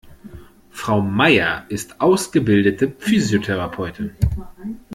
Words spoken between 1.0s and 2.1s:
Maier ist